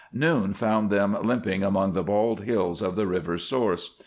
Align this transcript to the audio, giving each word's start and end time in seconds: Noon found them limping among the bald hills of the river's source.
Noon 0.13 0.53
found 0.55 0.89
them 0.89 1.15
limping 1.21 1.61
among 1.61 1.93
the 1.93 2.01
bald 2.01 2.39
hills 2.41 2.81
of 2.81 2.95
the 2.95 3.05
river's 3.05 3.43
source. 3.43 3.97